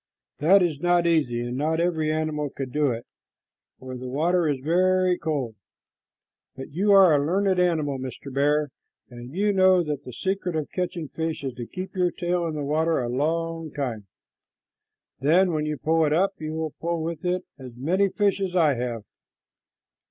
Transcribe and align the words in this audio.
That 0.39 0.63
is 0.63 0.79
not 0.79 1.05
easy, 1.05 1.41
and 1.41 1.55
not 1.55 1.79
every 1.79 2.11
animal 2.11 2.49
could 2.49 2.71
do 2.71 2.89
it, 2.89 3.05
for 3.77 3.95
the 3.95 4.07
water 4.09 4.49
is 4.49 4.59
very 4.59 5.15
cold; 5.15 5.53
but 6.55 6.71
you 6.71 6.91
are 6.91 7.13
a 7.13 7.23
learned 7.23 7.59
animal, 7.59 7.99
Mr. 7.99 8.33
Bear, 8.33 8.71
and 9.11 9.31
you 9.31 9.53
know 9.53 9.83
that 9.83 10.03
the 10.03 10.11
secret 10.11 10.55
of 10.55 10.71
catching 10.71 11.07
fish 11.09 11.43
is 11.43 11.53
to 11.53 11.67
keep 11.67 11.93
your 11.95 12.09
tail 12.09 12.47
in 12.47 12.55
the 12.55 12.63
water 12.63 12.97
a 12.97 13.09
long 13.09 13.69
time. 13.73 14.07
Then 15.19 15.51
when 15.53 15.67
you 15.67 15.77
pull 15.77 16.03
it 16.03 16.13
up, 16.13 16.33
you 16.39 16.53
will 16.53 16.73
pull 16.81 17.03
with 17.03 17.23
it 17.23 17.43
as 17.59 17.75
many 17.77 18.09
fish 18.09 18.41
as 18.41 18.55
I 18.55 18.73
have." 18.73 19.03